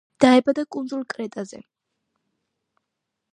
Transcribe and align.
დაიბადა 0.23 0.63
კუნძულ 0.75 1.03
კრეტაზე. 1.15 1.61